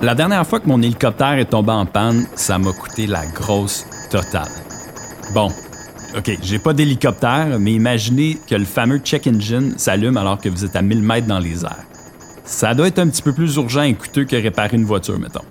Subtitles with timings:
[0.00, 3.84] La dernière fois que mon hélicoptère est tombé en panne, ça m'a coûté la grosse
[4.12, 4.48] totale.
[5.34, 5.50] Bon,
[6.16, 10.64] OK, j'ai pas d'hélicoptère, mais imaginez que le fameux check engine s'allume alors que vous
[10.64, 11.84] êtes à 1000 mètres dans les airs.
[12.44, 15.44] Ça doit être un petit peu plus urgent et coûteux que réparer une voiture, mettons.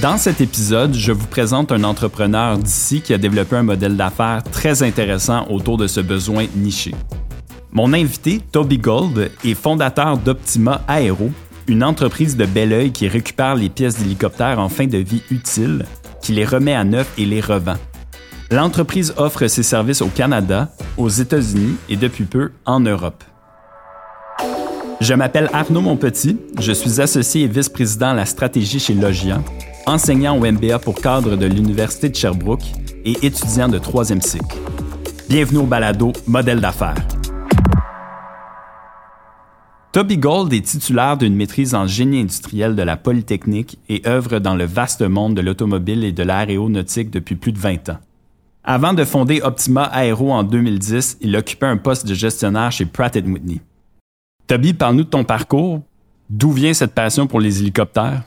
[0.00, 4.42] Dans cet épisode, je vous présente un entrepreneur d'ici qui a développé un modèle d'affaires
[4.50, 6.94] très intéressant autour de ce besoin niché.
[7.70, 11.30] Mon invité, Toby Gold, est fondateur d'Optima Aero,
[11.68, 15.84] une entreprise de bel oeil qui récupère les pièces d'hélicoptère en fin de vie utile,
[16.20, 17.76] qui les remet à neuf et les revend.
[18.50, 23.24] L'entreprise offre ses services au Canada, aux États-Unis et depuis peu en Europe.
[25.00, 29.42] Je m'appelle Arnaud Monpetit, je suis associé et vice-président à la stratégie chez Logia,
[29.86, 32.72] enseignant au MBA pour cadre de l'Université de Sherbrooke
[33.04, 34.56] et étudiant de troisième cycle.
[35.28, 36.94] Bienvenue au balado Modèle d'affaires.
[39.92, 44.54] Toby Gold est titulaire d'une maîtrise en génie industriel de la Polytechnique et œuvre dans
[44.54, 47.98] le vaste monde de l'automobile et de l'aéronautique depuis plus de 20 ans.
[48.64, 53.14] Avant de fonder Optima Aero en 2010, il occupait un poste de gestionnaire chez Pratt
[53.16, 53.60] Whitney.
[54.46, 55.82] Toby, parle-nous de ton parcours.
[56.30, 58.22] D'où vient cette passion pour les hélicoptères?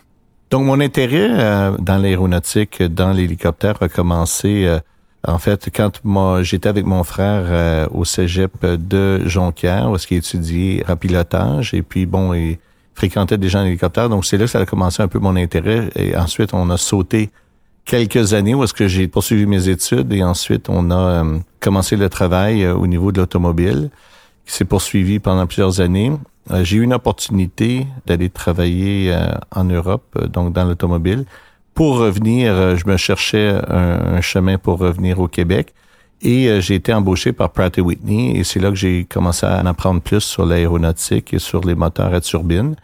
[0.51, 4.77] Donc, mon intérêt euh, dans l'aéronautique, dans l'hélicoptère, a commencé, euh,
[5.27, 10.17] en fait, quand moi, j'étais avec mon frère euh, au cégep de Jonquière, où il
[10.17, 12.57] étudiait en pilotage, et puis, bon, il
[12.93, 14.09] fréquentait des gens en hélicoptère.
[14.09, 15.89] Donc, c'est là que ça a commencé un peu mon intérêt.
[15.95, 17.29] Et ensuite, on a sauté
[17.85, 21.23] quelques années où est-ce que j'ai poursuivi mes études et ensuite on a
[21.59, 23.91] commencé le travail au niveau de l'automobile
[24.45, 26.11] qui s'est poursuivi pendant plusieurs années.
[26.51, 31.25] Euh, j'ai eu une opportunité d'aller travailler euh, en Europe, euh, donc dans l'automobile.
[31.75, 35.73] Pour revenir, je me cherchais un, chemin pour revenir au Québec.
[36.21, 39.65] Et j'ai été embauché par Pratt Whitney et c'est là que j'ai commencé à en
[39.65, 42.77] apprendre plus sur l'aéronautique et sur les moteurs à turbine.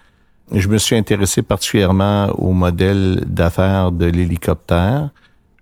[0.52, 5.10] Je me suis intéressé particulièrement au modèle d'affaires de l'hélicoptère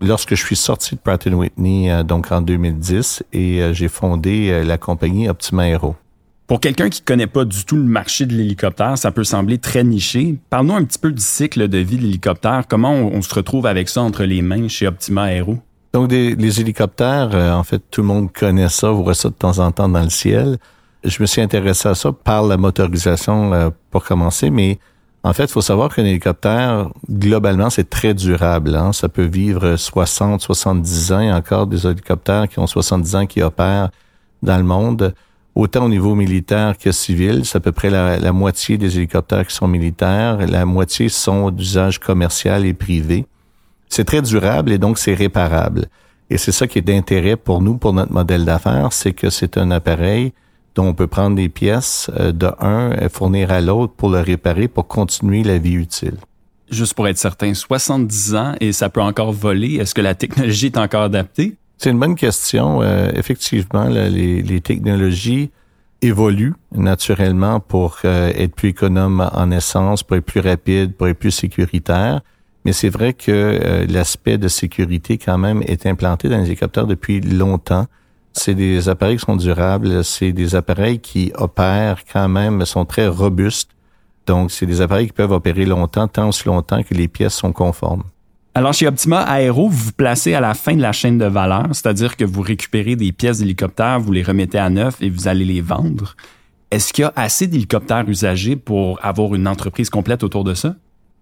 [0.01, 5.29] lorsque je suis sorti de Pratt Whitney donc en 2010 et j'ai fondé la compagnie
[5.29, 5.95] Optima Aero.
[6.49, 9.83] Pour quelqu'un qui connaît pas du tout le marché de l'hélicoptère, ça peut sembler très
[9.83, 10.35] niché.
[10.49, 12.63] Parle-nous un petit peu du cycle de vie de l'hélicoptère.
[12.67, 15.59] Comment on, se retrouve avec ça entre les mains chez Optima Aero?
[15.93, 19.59] Donc, les hélicoptères, euh, en fait, tout le monde connaît ça, voit ça de temps
[19.59, 20.57] en temps dans le ciel.
[21.03, 24.79] Je me suis intéressé à ça par la motorisation euh, pour commencer, mais
[25.21, 28.75] en fait, il faut savoir qu'un hélicoptère, globalement, c'est très durable.
[28.75, 28.91] Hein.
[28.91, 31.31] Ça peut vivre 60, 70 ans.
[31.31, 33.91] Encore des hélicoptères qui ont 70 ans qui opèrent
[34.41, 35.13] dans le monde
[35.55, 37.45] autant au niveau militaire que civil.
[37.45, 41.99] C'est à peu près la, moitié des hélicoptères qui sont militaires, la moitié sont d'usage
[41.99, 43.25] commercial et privé.
[43.89, 45.87] C'est très durable et donc c'est réparable.
[46.29, 49.57] Et c'est ça qui est d'intérêt pour nous, pour notre modèle d'affaires, c'est que c'est
[49.57, 50.31] un appareil
[50.75, 54.19] dont on peut prendre des pièces euh, de un et fournir à l'autre pour le
[54.19, 56.17] réparer, pour continuer la vie utile.
[56.69, 59.75] Juste pour être certain, 70 ans et ça peut encore voler.
[59.75, 61.55] Est-ce que la technologie est encore adaptée?
[61.79, 62.81] C'est une bonne question.
[62.81, 65.49] Euh, effectivement, les, technologies
[66.01, 71.17] évoluent naturellement pour euh, être plus économes en essence, pour être plus rapide, pour être
[71.17, 72.19] plus sécuritaire.
[72.65, 76.85] Mais c'est vrai que euh, l'aspect de sécurité quand même est implanté dans les hélicoptères
[76.85, 77.85] depuis longtemps.
[78.33, 83.07] C'est des appareils qui sont durables, c'est des appareils qui opèrent quand même, sont très
[83.07, 83.71] robustes.
[84.27, 87.53] Donc, c'est des appareils qui peuvent opérer longtemps, tant aussi longtemps que les pièces sont
[87.53, 88.03] conformes.
[88.59, 91.67] Alors, chez Optima Aero, vous vous placez à la fin de la chaîne de valeur,
[91.71, 95.45] c'est-à-dire que vous récupérez des pièces d'hélicoptère, vous les remettez à neuf et vous allez
[95.45, 96.17] les vendre.
[96.69, 100.75] Est-ce qu'il y a assez d'hélicoptères usagés pour avoir une entreprise complète autour de ça?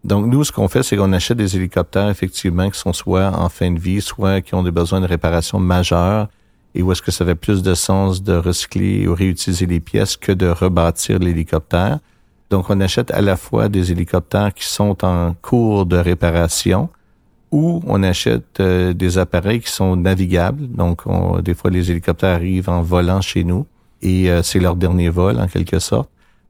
[0.04, 3.50] Donc, nous, ce qu'on fait, c'est qu'on achète des hélicoptères, effectivement, qui sont soit en
[3.50, 6.30] fin de vie, soit qui ont des besoins de réparation majeure,
[6.74, 10.18] et où est-ce que ça fait plus de sens de recycler ou réutiliser les pièces
[10.18, 12.00] que de rebâtir l'hélicoptère.
[12.50, 16.90] Donc, on achète à la fois des hélicoptères qui sont en cours de réparation,
[17.52, 20.68] ou on achète euh, des appareils qui sont navigables.
[20.68, 21.04] Donc,
[21.44, 23.66] des fois, les hélicoptères arrivent en volant chez nous
[24.02, 26.10] et euh, c'est leur dernier vol, en quelque sorte.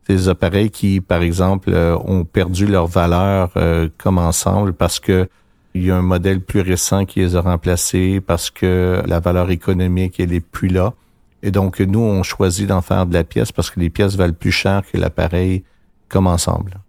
[0.09, 3.52] Des appareils qui, par exemple, euh, ont perdu leur valeur
[3.97, 5.28] comme ensemble parce que
[5.73, 9.52] il y a un modèle plus récent qui les a remplacés, parce que la valeur
[9.52, 10.93] économique, elle est plus là.
[11.43, 14.34] Et donc, nous, on choisit d'en faire de la pièce parce que les pièces valent
[14.34, 15.64] plus cher que l'appareil
[16.09, 16.79] comme ensemble.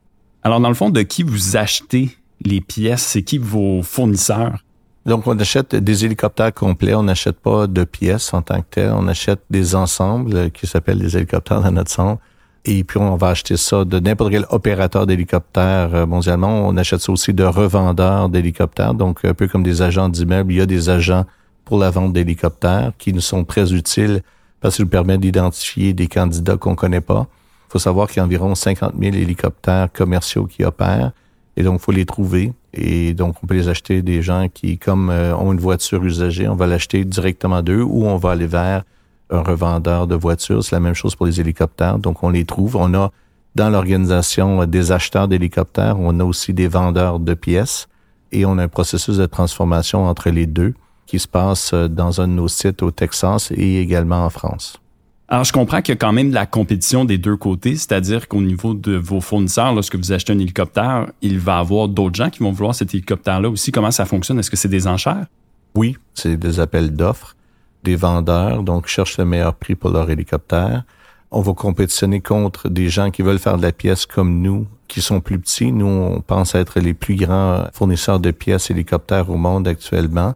[0.43, 3.02] Alors, dans le fond, de qui vous achetez les pièces?
[3.02, 4.58] C'est qui vos fournisseurs?
[5.06, 6.94] Donc, on achète des hélicoptères complets.
[6.94, 8.93] On n'achète pas de pièces en tant que tel.
[8.93, 12.20] On achète des ensembles qui s'appellent des hélicoptères dans notre centre.
[12.64, 16.69] Et puis, on va acheter ça de n'importe quel opérateur d'hélicoptères euh, mondialement.
[16.69, 18.93] On achète ça aussi de revendeurs d'hélicoptères.
[18.93, 21.25] Donc, un peu comme des agents d'immeubles, il y a des agents
[21.64, 24.23] pour la vente d'hélicoptères qui nous sont très utiles
[24.61, 27.26] parce qu'ils nous permettent d'identifier des candidats qu'on connaît pas.
[27.69, 31.12] Il faut savoir qu'il y a environ 50 000 hélicoptères commerciaux qui opèrent
[31.58, 32.52] Et donc, faut les trouver.
[32.72, 36.46] Et donc, on peut les acheter des gens qui, comme euh, ont une voiture usagée,
[36.46, 38.84] on va l'acheter directement d'eux ou on va aller vers
[39.31, 40.62] un revendeur de voitures.
[40.62, 41.99] C'est la même chose pour les hélicoptères.
[41.99, 42.76] Donc, on les trouve.
[42.76, 43.10] On a
[43.56, 47.88] dans l'organisation des acheteurs d'hélicoptères, on a aussi des vendeurs de pièces
[48.31, 50.75] et on a un processus de transformation entre les deux
[51.06, 54.81] qui se passe euh, dans un de nos sites au Texas et également en France.
[55.30, 58.28] Alors, je comprends qu'il y a quand même de la compétition des deux côtés, c'est-à-dire
[58.28, 62.14] qu'au niveau de vos fournisseurs, lorsque vous achetez un hélicoptère, il va y avoir d'autres
[62.14, 63.70] gens qui vont vouloir cet hélicoptère-là aussi.
[63.70, 64.38] Comment ça fonctionne?
[64.38, 65.26] Est-ce que c'est des enchères?
[65.75, 67.36] Oui, c'est des appels d'offres.
[67.84, 70.84] Des vendeurs, donc, cherchent le meilleur prix pour leur hélicoptère.
[71.30, 75.02] On va compétitionner contre des gens qui veulent faire de la pièce comme nous, qui
[75.02, 75.72] sont plus petits.
[75.72, 80.32] Nous, on pense être les plus grands fournisseurs de pièces hélicoptères au monde actuellement.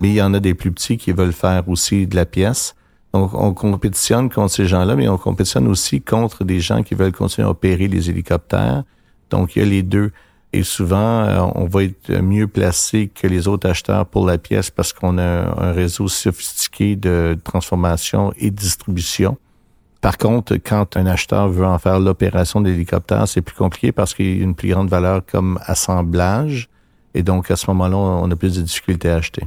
[0.00, 2.74] Mais il y en a des plus petits qui veulent faire aussi de la pièce.
[3.14, 7.12] Donc, on compétitionne contre ces gens-là, mais on compétitionne aussi contre des gens qui veulent
[7.12, 8.82] continuer à opérer les hélicoptères.
[9.30, 10.10] Donc, il y a les deux.
[10.52, 14.72] Et souvent, euh, on va être mieux placé que les autres acheteurs pour la pièce
[14.72, 19.38] parce qu'on a un réseau sophistiqué de transformation et de distribution.
[20.00, 24.26] Par contre, quand un acheteur veut en faire l'opération d'hélicoptère, c'est plus compliqué parce qu'il
[24.26, 26.68] y a une plus grande valeur comme assemblage.
[27.14, 29.44] Et donc, à ce moment-là, on a plus de difficultés à acheter.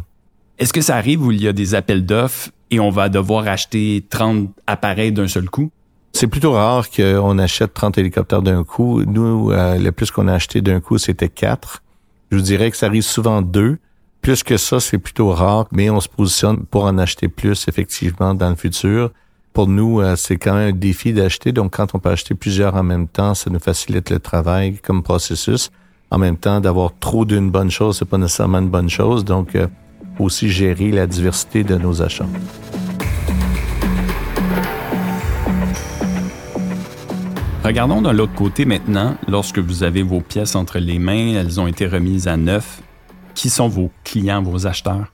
[0.58, 3.48] Est-ce que ça arrive où il y a des appels d'offres et on va devoir
[3.48, 5.72] acheter 30 appareils d'un seul coup?
[6.14, 9.04] C'est plutôt rare qu'on achète 30 hélicoptères d'un coup.
[9.04, 11.84] Nous, euh, le plus qu'on a acheté d'un coup, c'était 4.
[12.32, 13.78] Je vous dirais que ça arrive souvent deux.
[14.22, 18.34] Plus que ça, c'est plutôt rare, mais on se positionne pour en acheter plus, effectivement,
[18.34, 19.12] dans le futur.
[19.54, 21.52] Pour nous, euh, c'est quand même un défi d'acheter.
[21.52, 25.04] Donc, quand on peut acheter plusieurs en même temps, ça nous facilite le travail comme
[25.04, 25.70] processus.
[26.10, 29.24] En même temps, d'avoir trop d'une bonne chose, c'est pas nécessairement une bonne chose.
[29.24, 29.68] Donc, euh,
[30.20, 32.26] aussi gérer la diversité de nos achats.
[37.64, 41.68] Regardons de l'autre côté maintenant, lorsque vous avez vos pièces entre les mains, elles ont
[41.68, 42.82] été remises à neuf.
[43.36, 45.12] Qui sont vos clients, vos acheteurs?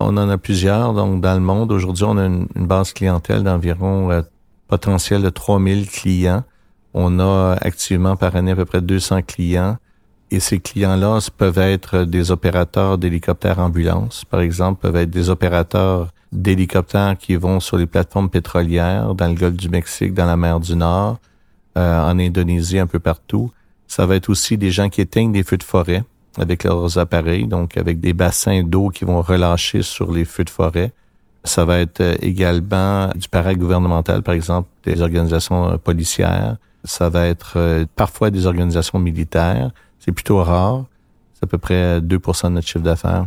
[0.00, 0.92] On en a plusieurs.
[0.92, 4.20] Donc, dans le monde, aujourd'hui, on a une, base clientèle d'environ euh,
[4.68, 6.44] potentiel de 3000 clients.
[6.92, 9.78] On a actuellement par année à peu près 200 clients.
[10.34, 16.08] Et ces clients-là peuvent être des opérateurs d'hélicoptères ambulance, par exemple, peuvent être des opérateurs
[16.32, 20.58] d'hélicoptères qui vont sur les plateformes pétrolières dans le golfe du Mexique, dans la mer
[20.58, 21.20] du Nord,
[21.78, 23.52] euh, en Indonésie, un peu partout.
[23.86, 26.02] Ça va être aussi des gens qui éteignent des feux de forêt
[26.36, 30.50] avec leurs appareils, donc avec des bassins d'eau qui vont relâcher sur les feux de
[30.50, 30.90] forêt.
[31.44, 36.56] Ça va être euh, également du paragouvernemental, par exemple, des organisations euh, policières.
[36.82, 39.70] Ça va être parfois des organisations militaires.
[40.04, 40.84] C'est plutôt rare.
[41.32, 43.26] C'est à peu près 2% de notre chiffre d'affaires.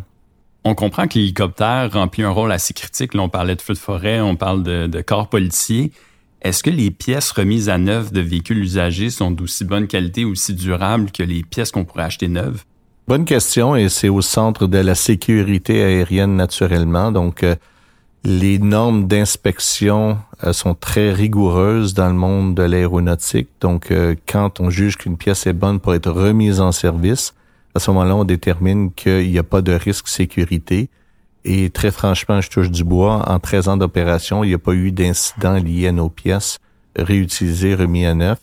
[0.63, 3.13] On comprend que l'hélicoptère remplit un rôle assez critique.
[3.13, 5.91] Là, on parlait de feux de forêt, on parle de, corps policiers.
[6.41, 10.53] Est-ce que les pièces remises à neuf de véhicules usagés sont d'aussi bonne qualité, aussi
[10.53, 12.63] durables que les pièces qu'on pourrait acheter neuves?
[13.07, 17.12] Bonne question et c'est au centre de la sécurité aérienne naturellement.
[17.12, 17.56] Donc, euh,
[18.27, 23.47] les normes d'inspection euh, sont très rigoureuses dans le monde de l'aéronautique.
[23.62, 27.33] Donc, euh, quand on juge qu'une pièce est bonne pour être remise en service,
[27.74, 30.89] à ce moment-là, on détermine qu'il n'y a pas de risque sécurité.
[31.45, 33.24] Et très franchement, je touche du bois.
[33.31, 36.59] En 13 ans d'opération, il n'y a pas eu d'incident lié à nos pièces
[36.97, 38.39] réutilisées, remis à neuf.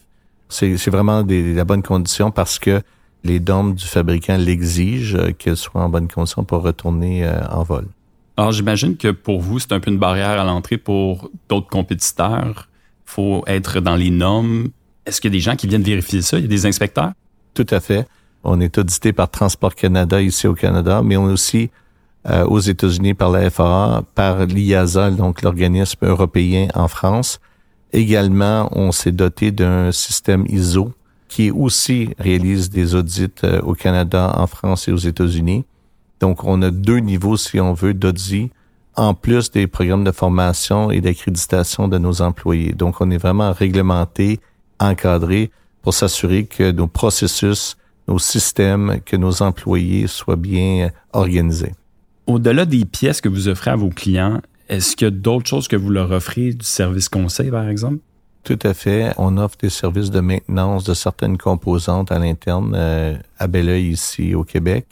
[0.48, 2.80] C'est vraiment des, la bonne condition parce que
[3.22, 7.84] les normes du fabricant l'exigent euh, qu'elles soient en bonne condition pour retourner en vol.
[8.36, 12.68] Alors, j'imagine que pour vous, c'est un peu une barrière à l'entrée pour d'autres compétiteurs.
[13.04, 14.68] Faut être dans les normes.
[15.06, 16.38] Est-ce qu'il y a des gens qui viennent vérifier ça?
[16.38, 17.12] Il y a des inspecteurs?
[17.54, 18.08] Tout à fait.
[18.42, 21.70] On est audité par Transport Canada ici au Canada, mais on est aussi
[22.28, 27.38] euh, aux États-Unis par la FAA, par l'IASA, donc l'organisme européen en France.
[27.92, 30.92] Également, on s'est doté d'un système ISO
[31.28, 35.64] qui aussi réalise des audits euh, au Canada, en France et aux États-Unis.
[36.20, 38.50] Donc, on a deux niveaux, si on veut, d'AUDI,
[38.96, 42.72] en plus des programmes de formation et d'accréditation de nos employés.
[42.72, 44.40] Donc, on est vraiment réglementé,
[44.78, 45.50] encadré
[45.82, 47.76] pour s'assurer que nos processus,
[48.08, 51.74] nos systèmes, que nos employés soient bien organisés.
[52.26, 55.68] Au-delà des pièces que vous offrez à vos clients, est-ce qu'il y a d'autres choses
[55.68, 57.98] que vous leur offrez, du service conseil, par exemple?
[58.44, 59.12] Tout à fait.
[59.18, 64.34] On offre des services de maintenance de certaines composantes à l'interne euh, à Belleuil, ici
[64.34, 64.86] au Québec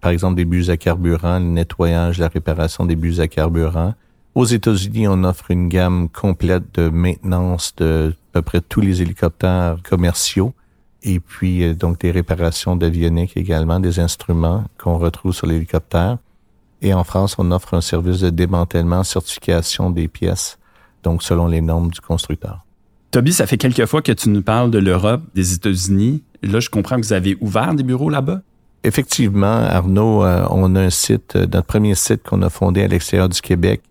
[0.00, 3.94] par exemple des bus à carburant, le nettoyage, la réparation des bus à carburant.
[4.34, 9.02] Aux États-Unis, on offre une gamme complète de maintenance de à peu près tous les
[9.02, 10.54] hélicoptères commerciaux
[11.02, 16.18] et puis euh, donc des réparations d'avionique également, des instruments qu'on retrouve sur l'hélicoptère.
[16.82, 20.58] Et en France, on offre un service de démantèlement, certification des pièces,
[21.02, 22.64] donc selon les normes du constructeur.
[23.10, 26.22] Toby, ça fait quelques fois que tu nous parles de l'Europe, des États-Unis.
[26.42, 28.40] Là, je comprends que vous avez ouvert des bureaux là-bas.
[28.82, 32.88] Effectivement, Arnaud, euh, on a un site, euh, notre premier site qu'on a fondé à
[32.88, 33.82] l'extérieur du Québec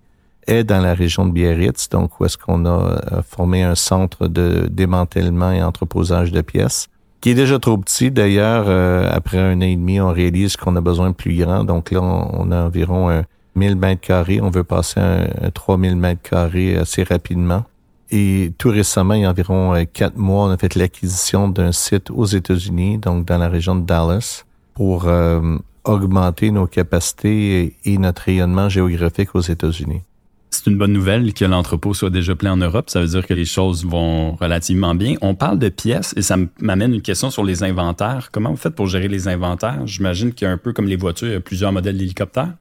[0.48, 4.28] est dans la région de Biarritz, donc où est-ce qu'on a euh, formé un centre
[4.28, 6.88] de démantèlement et entreposage de pièces,
[7.22, 8.10] qui est déjà trop petit.
[8.10, 8.68] D'ailleurs,
[9.14, 11.66] après un an et demi, on réalise qu'on a besoin de plus grand.
[11.66, 14.40] Donc là, on, a environ un 1000 mètres carrés.
[14.42, 17.66] On veut passer à un, 3000 mètres carrés assez rapidement.
[18.10, 22.10] Et tout récemment, il y a environ quatre mois, on a fait l'acquisition d'un site
[22.10, 24.46] aux États-Unis, donc dans la région de Dallas
[24.80, 30.04] pour euh, augmenter nos capacités et, notre rayonnement géographique aux États-Unis.
[30.52, 32.90] C'est une bonne nouvelle que l'entrepôt soit déjà plein en Europe.
[32.90, 35.16] Ça veut dire que les choses vont relativement bien.
[35.20, 38.30] On parle de pièces et ça m'amène une question sur les inventaires.
[38.32, 39.86] Comment vous faites pour gérer les inventaires?
[39.86, 42.54] J'imagine qu'il y a un peu comme les voitures, il y a plusieurs modèles d'hélicoptères.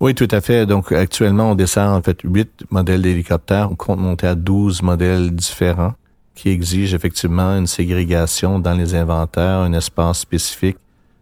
[0.00, 0.64] Oui, tout à fait.
[0.64, 3.70] Donc, actuellement, on descend en fait huit modèles d'hélicoptères.
[3.70, 5.92] On compte monter à 12 modèles différents
[6.34, 10.78] qui exigent effectivement une ségrégation dans les inventaires, un espace spécifique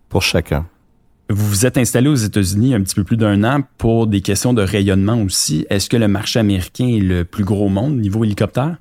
[0.08, 0.66] pour chacun.
[1.30, 4.52] Vous vous êtes installé aux États-Unis un petit peu plus d'un an pour des questions
[4.52, 5.66] de rayonnement aussi.
[5.70, 8.76] Est-ce que le marché américain est le plus gros au monde niveau hélicoptère?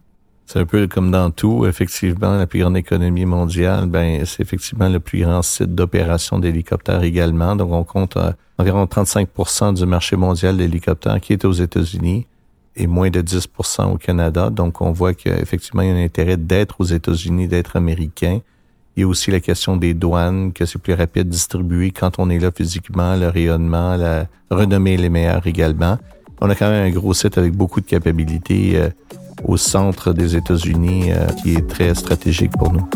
[0.45, 1.65] C'est un peu comme dans tout.
[1.65, 7.03] Effectivement, la plus grande économie mondiale, ben, c'est effectivement le plus grand site d'opération d'hélicoptères
[7.03, 7.55] également.
[7.55, 12.27] Donc, on compte euh, environ 35% du marché mondial d'hélicoptères qui est aux États-Unis
[12.75, 14.49] et moins de 10% au Canada.
[14.49, 18.41] Donc, on voit qu'effectivement, il y a un intérêt d'être aux États-Unis, d'être américain.
[18.95, 22.19] Il y a aussi la question des douanes, que c'est plus rapide de distribuer quand
[22.19, 25.97] on est là physiquement, le rayonnement, la renommée les meilleurs également.
[26.41, 28.89] On a quand même un gros site avec beaucoup de capacités euh,
[29.45, 32.87] au centre des États-Unis euh, qui est très stratégique pour nous.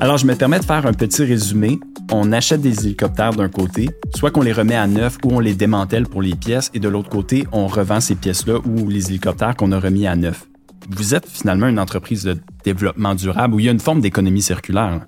[0.00, 1.78] Alors, je me permets de faire un petit résumé.
[2.10, 5.54] On achète des hélicoptères d'un côté, soit qu'on les remet à neuf ou on les
[5.54, 9.54] démantèle pour les pièces, et de l'autre côté, on revend ces pièces-là ou les hélicoptères
[9.54, 10.49] qu'on a remis à neuf
[10.90, 14.42] vous êtes finalement une entreprise de développement durable où il y a une forme d'économie
[14.42, 15.06] circulaire.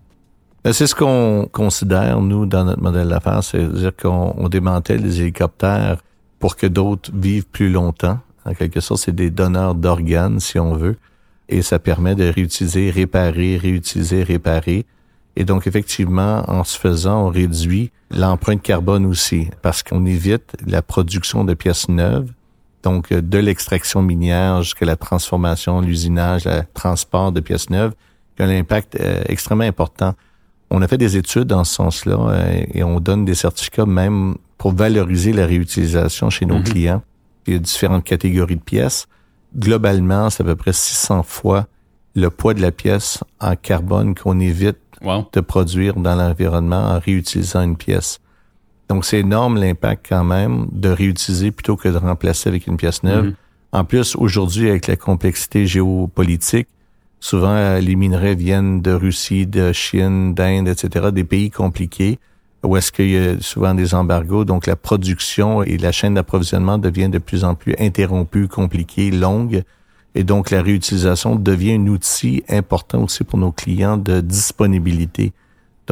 [0.65, 5.99] Ben, c'est ce qu'on considère, nous, dans notre modèle d'affaires, c'est-à-dire qu'on démantèle les hélicoptères
[6.39, 8.21] pour que d'autres vivent plus longtemps.
[8.45, 10.97] En quelque sorte, c'est des donneurs d'organes, si on veut,
[11.49, 14.87] et ça permet de réutiliser, réparer, réutiliser, réparer.
[15.35, 20.83] Et donc, effectivement, en se faisant, on réduit l'empreinte carbone aussi, parce qu'on évite la
[20.83, 22.31] production de pièces neuves
[22.83, 27.93] donc, euh, de l'extraction minière jusqu'à la transformation, l'usinage, le transport de pièces neuves,
[28.37, 30.15] qui a un impact euh, extrêmement important.
[30.71, 34.37] On a fait des études dans ce sens-là euh, et on donne des certificats même
[34.59, 36.65] pour valoriser la réutilisation chez nos mhm.
[36.65, 37.03] clients.
[37.47, 39.07] Il y a différentes catégories de pièces.
[39.57, 41.67] Globalement, c'est à peu près 600 fois
[42.15, 44.79] le poids de la pièce en carbone qu'on évite
[45.33, 48.21] de produire dans l'environnement en réutilisant une pièce.
[48.89, 53.03] Donc, c'est énorme l'impact quand même de réutiliser plutôt que de remplacer avec une pièce
[53.03, 53.27] neuve.
[53.27, 53.35] Mhm.
[53.73, 56.69] En plus, aujourd'hui, avec la complexité géopolitique,
[57.21, 62.19] souvent euh, les minerais viennent de Russie, de Chine, d'Inde, etc., des pays compliqués
[62.65, 64.45] où est-ce qu'il y a souvent des embargos.
[64.45, 69.63] Donc, la production et la chaîne d'approvisionnement devient de plus en plus interrompue, compliquée, longue.
[70.15, 75.33] Et donc, la réutilisation devient un outil important aussi pour nos clients de disponibilité.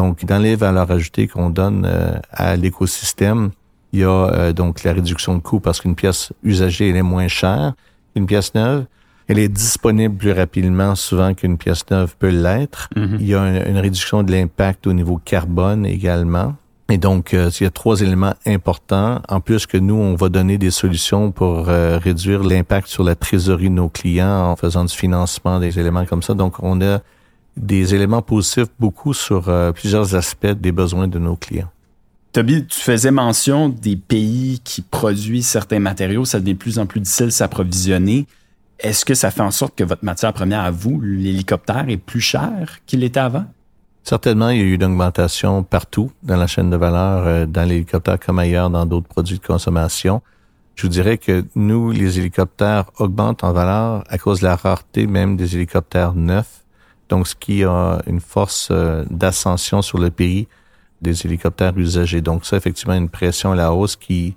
[0.01, 3.51] Donc, dans les valeurs ajoutées qu'on donne euh, à l'écosystème,
[3.93, 7.03] il y a euh, donc la réduction de coût parce qu'une pièce usagée, elle est
[7.03, 7.75] moins chère
[8.15, 8.87] qu'une pièce neuve.
[9.29, 12.89] Elle est disponible plus rapidement souvent qu'une pièce neuve peut l'être.
[12.97, 13.17] Mm-hmm.
[13.21, 16.55] Il y a une, réduction de l'impact au niveau carbone également.
[16.89, 19.21] Et donc, euh, il y a trois éléments importants.
[19.29, 23.69] En plus que nous, on va donner des solutions pour réduire l'impact sur la trésorerie
[23.69, 26.33] de nos clients en faisant du financement, des éléments comme ça.
[26.33, 27.01] Donc, on a
[27.57, 31.71] des éléments positifs beaucoup sur euh, plusieurs aspects des besoins de nos clients.
[32.33, 36.87] Toby, tu faisais mention des pays qui produisent certains matériaux, ça devient de plus en
[36.87, 38.27] plus difficile de s'approvisionner.
[38.79, 42.21] Est-ce que ça fait en sorte que votre matière première à vous, l'hélicoptère, est plus
[42.21, 43.45] cher qu'il était avant?
[44.05, 47.69] Certainement, il y a eu une augmentation partout dans la chaîne de valeur, euh, dans
[47.69, 50.23] l'hélicoptère comme ailleurs, dans d'autres produits de consommation.
[50.77, 55.07] Je vous dirais que nous, les hélicoptères augmentent en valeur à cause de la rareté
[55.07, 56.65] même des hélicoptères neufs
[57.11, 60.49] donc ce qui a une force euh, d'ascension sur le pays
[61.03, 62.21] des hélicoptères usagés.
[62.21, 64.37] Donc ça, effectivement, une pression à la hausse qui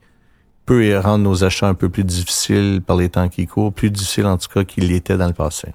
[0.65, 4.25] peut rendre nos achats un peu plus difficiles par les temps qui courent, plus difficiles
[4.25, 5.69] en tout cas qu'il l'était dans le passé.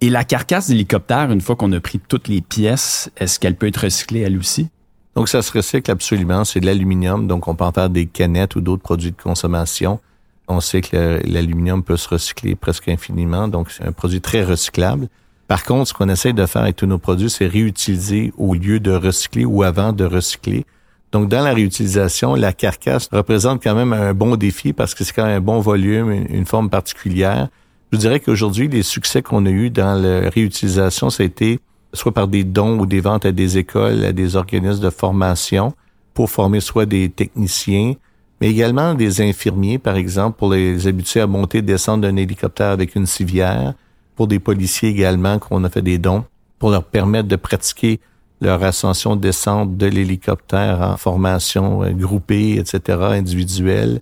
[0.00, 3.68] Et la carcasse d'hélicoptère, une fois qu'on a pris toutes les pièces, est-ce qu'elle peut
[3.68, 4.68] être recyclée elle aussi?
[5.14, 8.56] Donc ça se recycle absolument, c'est de l'aluminium, donc on peut en faire des canettes
[8.56, 10.00] ou d'autres produits de consommation.
[10.48, 15.08] On sait que l'aluminium peut se recycler presque infiniment, donc c'est un produit très recyclable.
[15.46, 18.80] Par contre, ce qu'on essaie de faire avec tous nos produits, c'est réutiliser au lieu
[18.80, 20.64] de recycler ou avant de recycler.
[21.12, 25.12] Donc, dans la réutilisation, la carcasse représente quand même un bon défi parce que c'est
[25.12, 27.48] quand même un bon volume, une, forme particulière.
[27.92, 31.60] Je dirais qu'aujourd'hui, les succès qu'on a eus dans la réutilisation, été
[31.92, 35.72] soit par des dons ou des ventes à des écoles, à des organismes de formation
[36.14, 37.94] pour former soit des techniciens,
[38.40, 42.70] mais également des infirmiers, par exemple, pour les habituer à monter et descendre d'un hélicoptère
[42.70, 43.74] avec une civière,
[44.16, 46.24] pour des policiers également qu'on a fait des dons,
[46.58, 48.00] pour leur permettre de pratiquer
[48.40, 54.00] leur ascension-descente de l'hélicoptère en formation euh, groupée, etc., individuelle.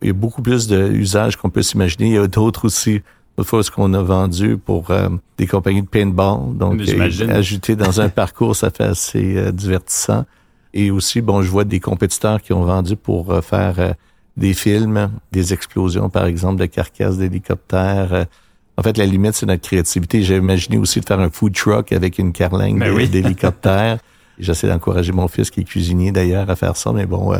[0.00, 2.06] Il y a beaucoup plus d'usages qu'on peut s'imaginer.
[2.06, 3.02] Il y a d'autres aussi
[3.40, 6.56] fois ce qu'on a vendu pour euh, des compagnies de paintball.
[6.56, 6.80] Donc,
[7.28, 10.24] ajouter dans un parcours, ça fait assez euh, divertissant.
[10.74, 13.94] Et aussi, bon, je vois des compétiteurs qui ont vendu pour faire
[14.38, 18.26] des films, des explosions, par exemple, de carcasses d'hélicoptères.
[18.76, 20.22] En fait, la limite, c'est notre créativité.
[20.22, 23.98] J'ai imaginé aussi de faire un food truck avec une carlingue ben d'hélicoptère.
[24.38, 27.38] J'essaie d'encourager mon fils, qui est cuisinier d'ailleurs, à faire ça, mais bon, euh,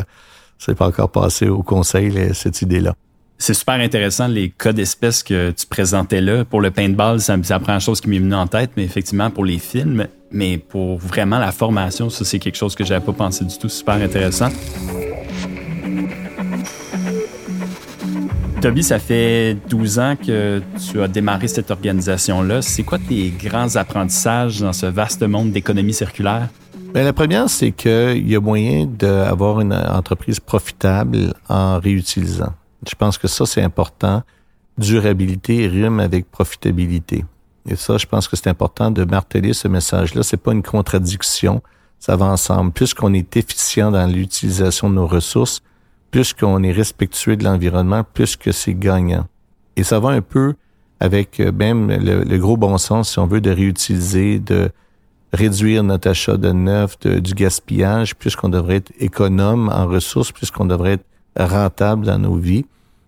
[0.59, 2.93] c'est pas encore passé au conseil, cette idée-là.
[3.39, 6.45] C'est super intéressant les cas d'espèces que tu présentais là.
[6.45, 9.43] Pour le paintball, c'est la première chose qui m'est venue en tête, mais effectivement pour
[9.43, 13.43] les films, mais pour vraiment la formation, ça c'est quelque chose que j'avais pas pensé
[13.43, 13.69] du tout.
[13.69, 14.49] Super intéressant.
[18.63, 22.61] Toby, ça fait 12 ans que tu as démarré cette organisation-là.
[22.61, 26.47] C'est quoi tes grands apprentissages dans ce vaste monde d'économie circulaire?
[26.93, 32.53] Bien, la première, c'est qu'il y a moyen d'avoir une entreprise profitable en réutilisant.
[32.87, 34.23] Je pense que ça, c'est important.
[34.77, 37.25] Durabilité rime avec profitabilité.
[37.67, 40.23] Et ça, je pense que c'est important de marteler ce message-là.
[40.23, 41.61] C'est pas une contradiction.
[41.99, 42.71] Ça va ensemble.
[42.71, 45.61] Puisqu'on est efficient dans l'utilisation de nos ressources,
[46.13, 49.25] plus qu'on est respectueux de l'environnement, plus que c'est gagnant.
[49.75, 50.53] Et ça va un peu
[50.99, 54.69] avec euh, même le, gros bon sens, si on veut, de réutiliser, de
[55.33, 60.99] réduire notre achat de neuf, du gaspillage, puisqu'on devrait être économe en ressources, puisqu'on devrait
[60.99, 61.05] être
[61.35, 62.65] rentable dans nos vies.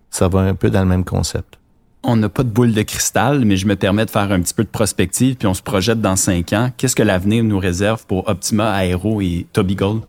[0.10, 1.60] Ça va un peu dans le même concept.
[2.02, 4.56] On n'a pas de boule de cristal, mais je me permets de faire un petit
[4.56, 6.72] peu de prospective, puis on se projette dans cinq ans.
[6.76, 10.02] Qu'est-ce que l'avenir nous réserve pour Optima Aero et Toby Gold?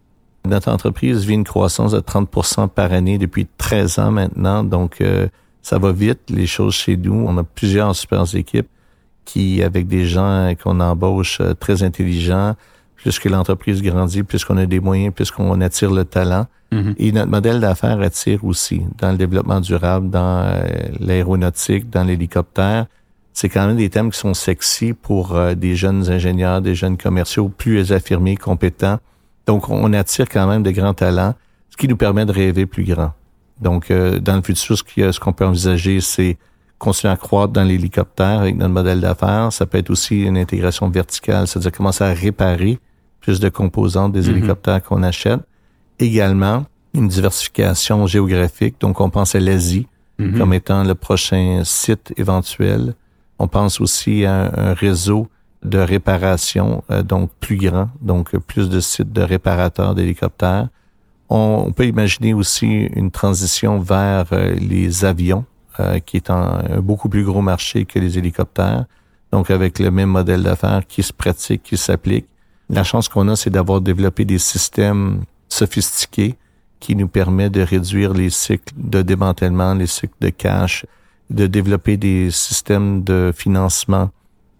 [0.46, 5.26] Notre entreprise vit une croissance de 30% par année depuis 13 ans maintenant, donc euh,
[5.62, 7.24] ça va vite, les choses chez nous.
[7.26, 8.68] On a plusieurs super équipes
[9.24, 12.54] qui, avec des gens qu'on embauche euh, très intelligents,
[12.94, 16.46] plus que l'entreprise grandit, plus qu'on a des moyens, plus qu'on attire le talent.
[16.72, 16.94] Mm-hmm.
[16.98, 20.64] Et notre modèle d'affaires attire aussi dans le développement durable, dans euh,
[21.00, 22.87] l'aéronautique, dans l'hélicoptère.
[23.32, 27.50] C'est quand même des thèmes qui sont sexy pour des jeunes ingénieurs, des jeunes commerciaux
[27.50, 28.98] plus affirmés, compétents
[29.46, 31.35] donc, on attire quand même de grands talents,
[31.70, 33.12] ce qui nous permet de rêver plus grand.
[33.61, 36.37] Donc, euh, dans le futur, ce qu'on peut envisager, c'est
[36.78, 39.52] continuer à croître dans l'hélicoptère avec notre modèle d'affaires.
[39.52, 42.78] Ça peut être aussi une intégration verticale, c'est-à-dire commencer à réparer
[43.20, 44.37] plus de composantes des mhm.
[44.37, 45.40] hélicoptères qu'on achète.
[45.98, 48.76] Également, une diversification géographique.
[48.80, 49.87] Donc, on pense à l'Asie
[50.18, 50.38] mhm.
[50.38, 52.94] comme étant le prochain site éventuel.
[53.38, 55.28] On pense aussi à un réseau
[55.66, 60.68] de réparation, euh, donc plus grand, donc plus de sites de réparateurs d'hélicoptères.
[61.29, 65.44] On, peut imaginer aussi une transition vers euh, les avions,
[65.81, 68.87] euh, qui est un, beaucoup plus gros marché que les hélicoptères,
[69.33, 72.26] donc avec le même modèle d'affaires qui se pratique, qui s'applique.
[72.70, 76.37] La chance qu'on a, c'est d'avoir développé des systèmes sophistiqués
[76.81, 80.87] qui nous permettent de réduire les cycles de démantèlement, les cycles de cash,
[81.31, 84.11] de développer des systèmes de financement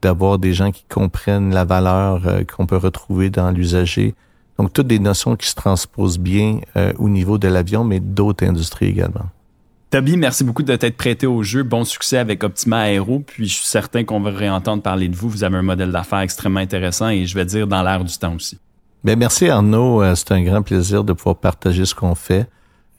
[0.07, 4.14] d'avoir des gens qui comprennent la valeur euh, qu'on peut retrouver dans l'usager.
[4.57, 8.47] Donc, toutes des notions qui se transposent bien euh, au niveau de l'avion, mais d'autres
[8.47, 9.27] industries également.
[9.90, 11.64] Toby, merci beaucoup de t'être prêté au jeu.
[11.64, 13.19] Bon succès avec Optima Aero.
[13.27, 15.29] Puis je suis certain qu'on va réentendre parler de vous.
[15.29, 18.35] Vous avez un modèle d'affaires extrêmement intéressant et je vais dire dans l'air du temps
[18.35, 18.59] aussi.
[19.03, 20.03] Bien, merci Arnaud.
[20.03, 22.47] Euh, c'est un grand plaisir de pouvoir partager ce qu'on fait.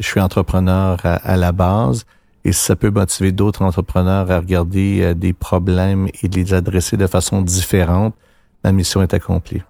[0.02, 2.06] Je suis entrepreneur à la base.
[2.48, 7.06] Et ça peut motiver d'autres entrepreneurs à regarder euh, des problèmes et les adresser de
[7.06, 8.16] façon différente,
[8.64, 9.62] la mission est accomplie.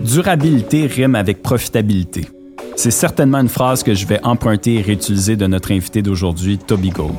[0.00, 2.26] Durabilité rime avec profitabilité.
[2.74, 6.88] C'est certainement une phrase que je vais emprunter et réutiliser de notre invité d'aujourd'hui, Toby
[6.88, 7.16] Gold.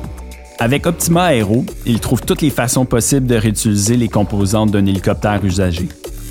[0.58, 5.44] Avec Optima Aero, il trouve toutes les façons possibles de réutiliser les composantes d'un hélicoptère
[5.44, 5.88] usagé.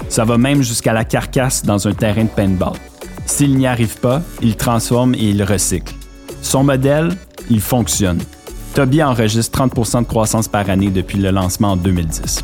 [0.09, 2.73] Ça va même jusqu'à la carcasse dans un terrain de paintball.
[3.25, 5.95] S'il n'y arrive pas, il transforme et il recycle.
[6.41, 7.09] Son modèle,
[7.49, 8.19] il fonctionne.
[8.73, 12.43] Toby enregistre 30% de croissance par année depuis le lancement en 2010.